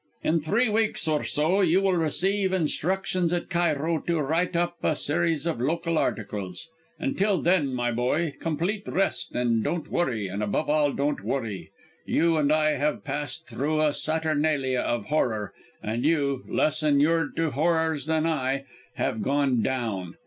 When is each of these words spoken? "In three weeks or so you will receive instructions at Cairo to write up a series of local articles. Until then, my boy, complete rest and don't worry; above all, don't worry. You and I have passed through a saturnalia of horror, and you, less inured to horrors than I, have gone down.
"In 0.23 0.39
three 0.39 0.67
weeks 0.67 1.07
or 1.07 1.23
so 1.23 1.61
you 1.61 1.79
will 1.79 1.93
receive 1.93 2.51
instructions 2.53 3.31
at 3.31 3.51
Cairo 3.51 3.99
to 3.99 4.19
write 4.19 4.55
up 4.55 4.77
a 4.81 4.95
series 4.95 5.45
of 5.45 5.61
local 5.61 5.95
articles. 5.95 6.67
Until 6.97 7.39
then, 7.39 7.71
my 7.71 7.91
boy, 7.91 8.33
complete 8.39 8.87
rest 8.87 9.35
and 9.35 9.63
don't 9.63 9.89
worry; 9.91 10.27
above 10.27 10.67
all, 10.71 10.91
don't 10.91 11.23
worry. 11.23 11.69
You 12.03 12.35
and 12.37 12.51
I 12.51 12.77
have 12.77 13.03
passed 13.03 13.47
through 13.47 13.79
a 13.79 13.93
saturnalia 13.93 14.79
of 14.81 15.05
horror, 15.05 15.53
and 15.83 16.03
you, 16.03 16.45
less 16.49 16.81
inured 16.81 17.35
to 17.35 17.51
horrors 17.51 18.07
than 18.07 18.25
I, 18.25 18.63
have 18.95 19.21
gone 19.21 19.61
down. 19.61 20.15